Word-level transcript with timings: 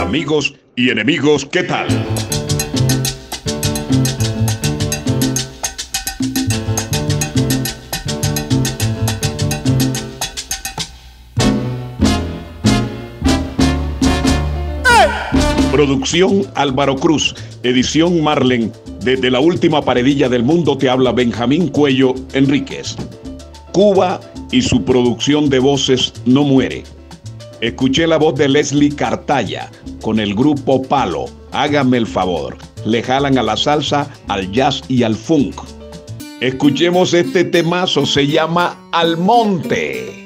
amigos 0.00 0.54
y 0.76 0.90
enemigos, 0.90 1.46
¿qué 1.46 1.62
tal? 1.62 1.88
Producción 15.72 16.46
Álvaro 16.54 16.94
Cruz, 16.96 17.34
edición 17.62 18.22
Marlen. 18.22 18.72
Desde 19.00 19.30
la 19.30 19.40
última 19.40 19.82
paredilla 19.82 20.28
del 20.28 20.44
mundo 20.44 20.78
te 20.78 20.88
habla 20.88 21.12
Benjamín 21.12 21.68
Cuello 21.68 22.14
Enríquez. 22.32 22.96
Cuba 23.72 24.20
y 24.52 24.62
su 24.62 24.84
producción 24.84 25.50
de 25.50 25.58
voces 25.58 26.14
no 26.24 26.44
muere. 26.44 26.84
Escuché 27.60 28.06
la 28.06 28.18
voz 28.18 28.34
de 28.34 28.48
Leslie 28.48 28.94
Cartaya 28.94 29.70
con 30.02 30.18
el 30.18 30.34
grupo 30.34 30.82
Palo. 30.82 31.26
Hágame 31.52 31.96
el 31.98 32.06
favor. 32.06 32.56
Le 32.84 33.02
jalan 33.02 33.38
a 33.38 33.42
la 33.42 33.56
salsa, 33.56 34.10
al 34.28 34.50
jazz 34.52 34.82
y 34.88 35.02
al 35.02 35.14
funk. 35.14 35.60
Escuchemos 36.40 37.14
este 37.14 37.44
temazo, 37.44 38.04
se 38.04 38.26
llama 38.26 38.88
Al 38.92 39.16
Monte. 39.16 40.23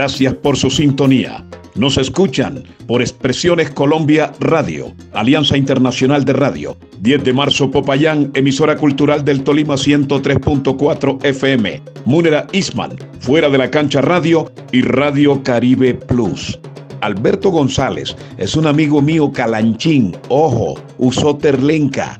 Gracias 0.00 0.32
por 0.32 0.56
su 0.56 0.70
sintonía. 0.70 1.44
Nos 1.74 1.98
escuchan 1.98 2.64
por 2.86 3.02
Expresiones 3.02 3.68
Colombia 3.68 4.32
Radio, 4.40 4.94
Alianza 5.12 5.58
Internacional 5.58 6.24
de 6.24 6.32
Radio, 6.32 6.78
10 7.00 7.22
de 7.22 7.34
marzo 7.34 7.70
Popayán, 7.70 8.30
emisora 8.32 8.78
cultural 8.78 9.26
del 9.26 9.44
Tolima 9.44 9.74
103.4 9.74 11.22
FM, 11.22 11.82
Múnera 12.06 12.46
Isman, 12.52 12.96
fuera 13.18 13.50
de 13.50 13.58
la 13.58 13.70
cancha 13.70 14.00
radio 14.00 14.50
y 14.72 14.80
Radio 14.80 15.42
Caribe 15.42 15.92
Plus. 15.92 16.58
Alberto 17.02 17.50
González 17.50 18.16
es 18.38 18.56
un 18.56 18.66
amigo 18.66 19.02
mío 19.02 19.30
calanchín, 19.30 20.16
ojo, 20.30 20.80
usó 20.96 21.36
terlenca 21.36 22.18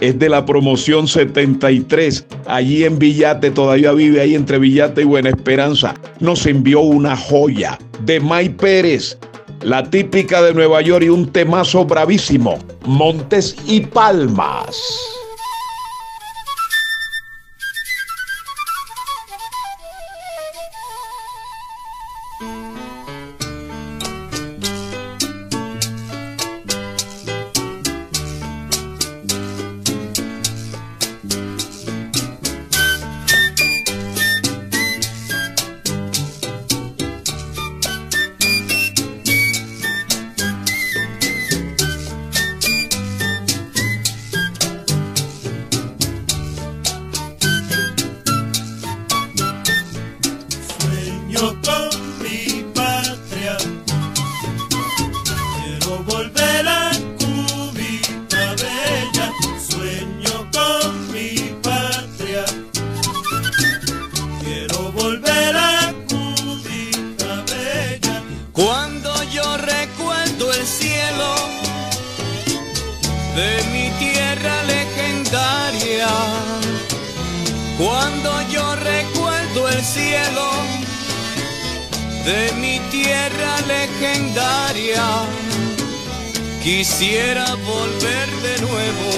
es 0.00 0.18
de 0.18 0.28
la 0.28 0.44
promoción 0.44 1.08
73. 1.08 2.26
Allí 2.46 2.84
en 2.84 2.98
Villate, 2.98 3.50
todavía 3.50 3.92
vive 3.92 4.20
ahí 4.20 4.34
entre 4.34 4.58
Villate 4.58 5.02
y 5.02 5.04
Buena 5.04 5.30
Esperanza. 5.30 5.94
Nos 6.20 6.46
envió 6.46 6.80
una 6.80 7.16
joya 7.16 7.78
de 8.04 8.20
May 8.20 8.48
Pérez, 8.50 9.18
la 9.62 9.88
típica 9.88 10.42
de 10.42 10.54
Nueva 10.54 10.82
York 10.82 11.04
y 11.04 11.08
un 11.08 11.30
temazo 11.32 11.84
bravísimo, 11.84 12.58
Montes 12.84 13.56
y 13.66 13.80
Palmas. 13.80 14.76
Quiero 51.46 51.62
con 51.62 52.18
mi 52.22 52.64
patria. 52.74 53.56
Quiero 55.62 56.02
volver 56.02 56.66
a 56.66 56.90
Cubita 57.20 58.54
Bella. 58.62 59.32
Sueño 59.68 60.50
con 60.52 61.12
mi 61.12 61.54
patria. 61.62 62.44
Quiero 64.42 64.90
volver 64.90 65.56
a 65.56 65.94
Cubita 66.08 67.44
Bella. 67.46 68.22
Cuando 68.52 69.22
yo 69.32 69.56
recuerdo 69.58 70.52
el 70.52 70.66
cielo 70.66 71.34
de 73.36 73.62
mi 73.72 73.90
tierra 74.00 74.64
legendaria. 74.64 76.08
Cuando 77.78 78.30
yo 78.50 78.74
recuerdo 78.74 79.68
el 79.68 79.84
cielo 79.84 80.50
Quisiera 86.66 87.54
volver 87.64 88.28
de 88.42 88.60
nuevo, 88.66 89.10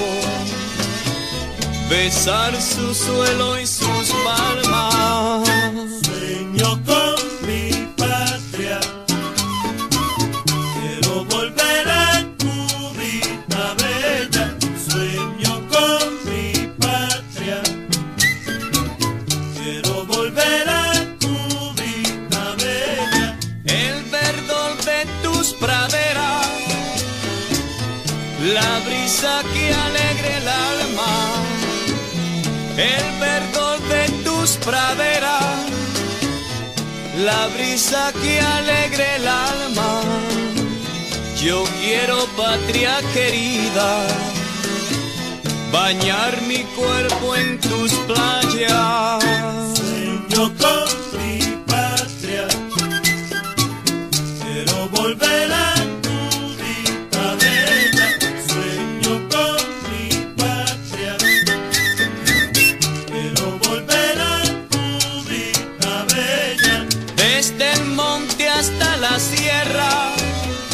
besar 1.88 2.60
su 2.60 2.94
suelo 2.94 3.58
y 3.58 3.66
sus 3.66 4.12
palmas. 4.22 5.48
Sueño 6.04 6.78
con 6.84 7.46
brisa 29.18 29.42
que 29.52 29.74
alegre 29.74 30.36
el 30.36 30.48
alma, 30.48 31.42
el 32.76 33.18
verdor 33.18 33.80
de 33.88 34.08
tus 34.22 34.56
praderas, 34.58 35.56
la 37.24 37.48
brisa 37.48 38.12
que 38.22 38.40
alegre 38.40 39.16
el 39.16 39.26
alma. 39.26 40.02
Yo 41.42 41.64
quiero 41.80 42.26
patria 42.36 43.00
querida, 43.12 44.06
bañar 45.72 46.40
mi 46.42 46.62
cuerpo 46.78 47.34
en 47.34 47.58
tus 47.58 47.92
playas. 48.06 49.24
Sueño 49.76 50.52
hasta 68.58 68.96
la 68.96 69.18
sierra, 69.20 69.88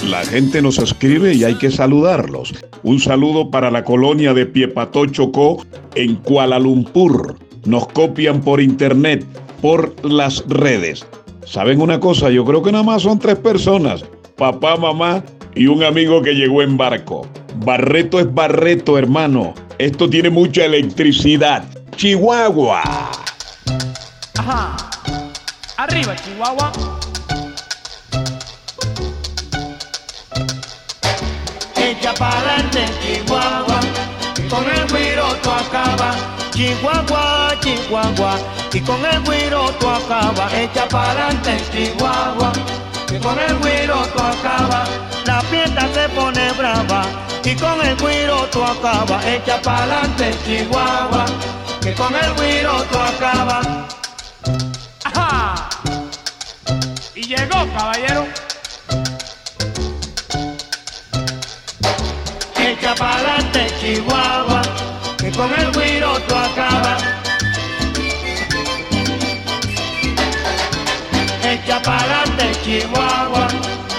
La 0.09 0.25
gente 0.25 0.63
nos 0.63 0.79
escribe 0.79 1.35
y 1.35 1.45
hay 1.45 1.55
que 1.57 1.71
saludarlos. 1.71 2.55
Un 2.83 2.99
saludo 2.99 3.51
para 3.51 3.71
la 3.71 3.85
colonia 3.85 4.33
de 4.33 4.47
Piepató 4.47 5.05
Chocó 5.07 5.63
en 5.95 6.17
Kuala 6.17 6.59
Lumpur. 6.59 7.37
Nos 7.67 7.87
copian 7.89 8.41
por 8.41 8.63
internet, 8.63 9.27
por 9.61 9.95
las 10.03 10.45
redes. 10.49 11.07
¿Saben 11.45 11.83
una 11.83 12.01
cosa? 12.01 12.31
Yo 12.31 12.45
creo 12.47 12.63
que 12.63 12.73
nada 12.73 12.85
más 12.85 13.03
son 13.03 13.19
tres 13.19 13.37
personas. 13.37 14.03
Papá, 14.37 14.77
mamá 14.77 15.23
y 15.55 15.67
un 15.67 15.83
amigo 15.83 16.23
que 16.23 16.35
llegó 16.35 16.63
en 16.63 16.79
barco. 16.79 17.27
Barreto 17.67 18.19
es 18.19 18.33
Barreto, 18.33 18.97
hermano. 18.97 19.53
Esto 19.77 20.09
tiene 20.09 20.31
mucha 20.31 20.65
electricidad. 20.65 21.65
Chihuahua. 21.97 22.83
Ajá. 24.37 24.77
Arriba, 25.77 26.17
Chihuahua. 26.17 26.94
Pa'lante, 32.15 32.87
Chihuahua. 33.01 33.81
Con 34.49 34.65
el 34.71 34.87
guiro 34.87 35.27
tú 35.43 35.51
acabas. 35.51 36.17
Chihuahua, 36.53 37.53
Chihuahua. 37.61 38.39
Y 38.73 38.81
con 38.81 39.05
el 39.05 39.23
guiro 39.23 39.71
tú 39.81 39.89
acabas. 39.89 40.53
Echa 40.55 40.89
pa'lante, 40.89 41.57
Chihuahua. 41.73 42.53
Y 43.11 43.19
con 43.19 43.39
el 43.39 43.59
guiro 43.61 44.07
tú 44.15 44.23
acabas. 44.23 44.89
La 45.27 45.41
fiesta 45.43 45.89
se 45.93 46.09
pone 46.11 46.53
brava. 46.53 47.05
Y 47.45 47.55
con 47.57 47.81
el 47.81 47.97
guiro 47.97 48.47
tú 48.51 48.63
acabas. 48.63 49.25
Echa 49.25 49.61
pa'lante, 49.63 50.35
Chihuahua. 50.45 51.27
Que 51.81 51.95
con 51.95 52.15
el 52.15 52.35
guiro 52.37 52.83
tú 52.91 52.99
acabas. 52.99 53.67
¡Ajá! 55.05 55.69
Y 57.15 57.23
llegó, 57.23 57.67
caballero. 57.77 58.27
Chihuahua, 63.85 64.63
que 65.19 65.31
con 65.31 65.53
el 65.53 65.71
guiro 65.73 66.19
tú 66.27 66.35
acabas. 66.35 67.03
Echa 71.43 71.83
pa'lante, 71.83 72.47
Chihuahua, 72.65 73.47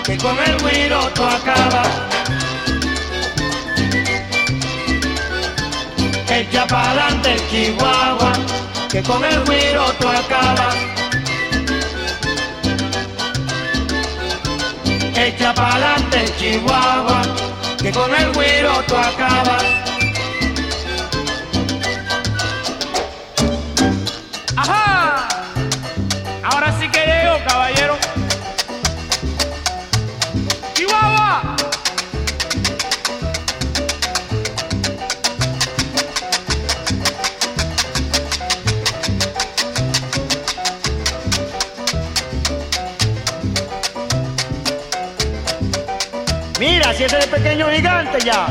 que 0.04 0.18
con 0.18 0.36
el 0.40 0.58
guiro 0.58 1.00
tú 1.14 1.24
acabas. 1.24 1.88
Echa 6.32 6.66
pa'lante, 6.66 7.36
Chihuahua, 7.52 8.34
que 8.90 9.04
con 9.04 9.24
el 9.24 9.44
guiro 9.44 9.86
tú 10.00 10.08
acabas. 10.08 10.76
Echa 15.16 15.54
pa'lante, 15.54 16.26
Chihuahua, 16.40 17.45
con 17.96 18.14
el 18.14 18.32
guiro 18.34 18.84
tú 18.88 18.96
acabas. 18.98 19.85
Mira, 46.68 46.92
si 46.96 47.04
ese 47.04 47.20
es 47.20 47.26
el 47.26 47.30
pequeño 47.30 47.68
gigante 47.70 48.18
ya. 48.26 48.48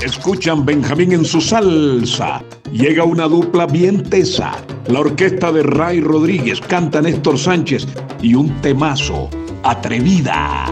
Escuchan 0.00 0.64
Benjamín 0.64 1.10
en 1.10 1.24
su 1.24 1.40
salsa. 1.40 2.40
Llega 2.70 3.02
una 3.02 3.26
dupla 3.26 3.66
bien 3.66 4.08
tesa. 4.08 4.52
La 4.86 5.00
orquesta 5.00 5.50
de 5.50 5.64
Ray 5.64 6.00
Rodríguez 6.00 6.60
canta 6.60 7.02
Néstor 7.02 7.36
Sánchez 7.36 7.84
y 8.22 8.34
un 8.34 8.60
temazo, 8.60 9.28
Atrevida. 9.62 10.64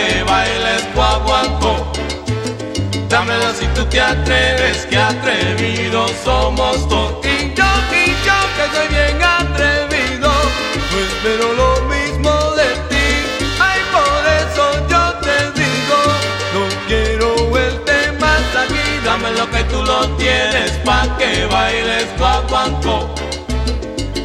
que 0.00 0.22
bailes 0.24 0.82
guaguancó. 0.94 1.92
Dámela 3.08 3.52
si 3.54 3.66
tú 3.74 3.84
te 3.86 4.00
atreves, 4.00 4.86
que 4.86 4.96
atrevidos 4.96 6.12
somos 6.24 6.88
todos. 6.88 7.24
Y 7.26 7.52
yo, 7.58 7.70
y 8.02 8.06
yo 8.26 8.38
que 8.56 8.64
soy 8.74 8.88
bien 8.88 9.22
atrevido, 9.22 10.30
pues 10.90 11.10
pero 11.22 11.52
lo 11.60 11.70
mismo 11.94 12.32
de 12.60 12.70
ti. 12.90 13.08
Ay, 13.68 13.80
por 13.96 14.22
eso 14.42 14.64
yo 14.92 15.02
te 15.24 15.36
digo, 15.60 15.98
no 16.54 16.62
quiero 16.88 17.50
verte 17.50 18.12
más 18.20 18.44
aquí. 18.64 18.86
Dame 19.04 19.30
lo 19.32 19.50
que 19.50 19.64
tú 19.64 19.82
lo 19.82 20.00
tienes 20.16 20.70
pa' 20.84 21.06
que 21.18 21.46
bailes 21.46 22.06
guaguancó. 22.18 23.14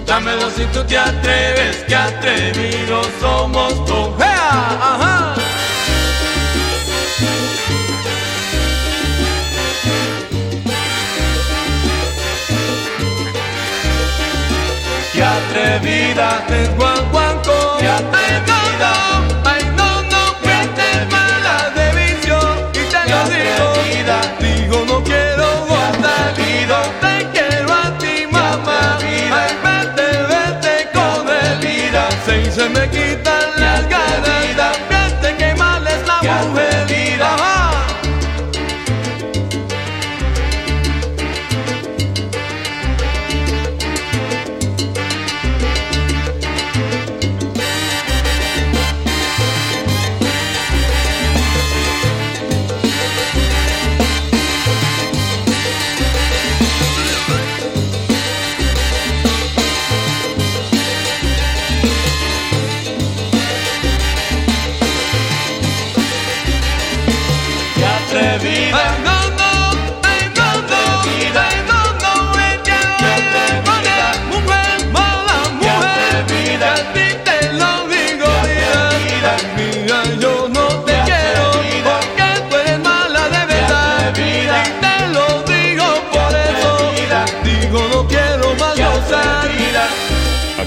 Dámelo 0.06 0.50
si 0.52 0.64
tú 0.66 0.84
te 0.84 0.98
atreves, 0.98 1.78
que 1.88 1.96
atrevidos 1.96 3.08
somos 3.20 3.74
todos. 3.86 4.22
¡Ea! 4.22 4.50
¡Ajá! 4.92 5.45
bebida 15.66 16.46
en 16.50 16.76
Guanguanco. 16.78 18.15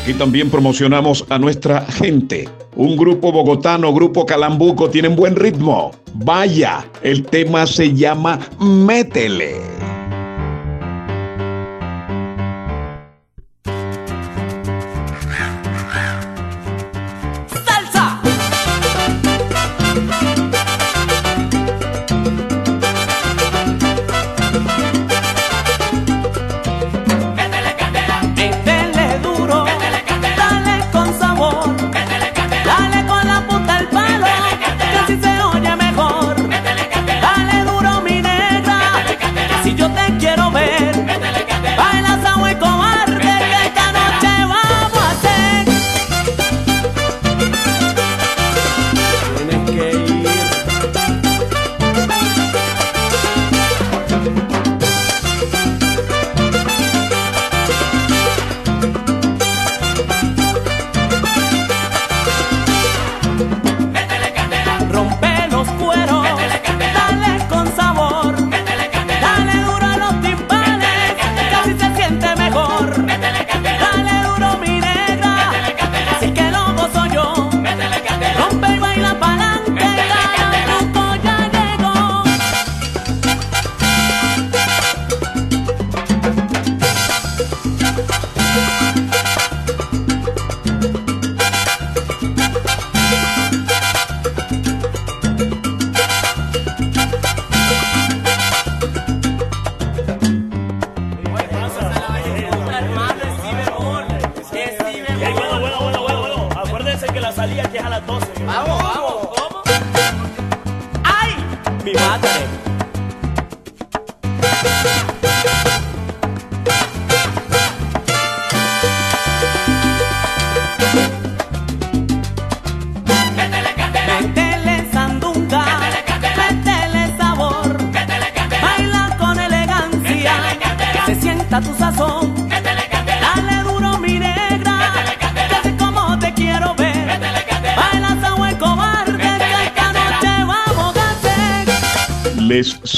Aquí 0.08 0.16
también 0.16 0.48
promocionamos 0.48 1.26
a 1.28 1.38
nuestra 1.38 1.84
gente. 1.84 2.48
Un 2.76 2.96
grupo 2.96 3.30
bogotano, 3.30 3.92
grupo 3.92 4.24
calambuco, 4.24 4.88
tienen 4.88 5.14
buen 5.14 5.36
ritmo. 5.36 5.90
Vaya, 6.14 6.88
el 7.02 7.26
tema 7.26 7.66
se 7.66 7.92
llama 7.92 8.38
Métele. 8.58 9.77
quiero 40.18 40.50
ver. 40.50 40.97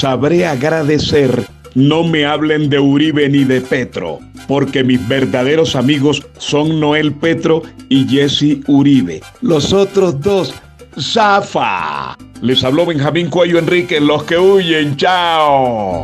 sabré 0.01 0.47
agradecer. 0.47 1.45
No 1.75 2.03
me 2.03 2.25
hablen 2.25 2.71
de 2.71 2.79
Uribe 2.79 3.29
ni 3.29 3.43
de 3.43 3.61
Petro, 3.61 4.17
porque 4.47 4.83
mis 4.83 5.07
verdaderos 5.07 5.75
amigos 5.75 6.23
son 6.39 6.79
Noel 6.79 7.13
Petro 7.13 7.61
y 7.87 8.07
Jesse 8.07 8.61
Uribe. 8.65 9.21
Los 9.41 9.73
otros 9.73 10.19
dos, 10.19 10.55
zafa. 10.99 12.17
Les 12.41 12.63
habló 12.63 12.87
Benjamín 12.87 13.29
Cuello 13.29 13.59
Enrique, 13.59 14.01
los 14.01 14.23
que 14.23 14.39
huyen, 14.39 14.97
chao. 14.97 16.03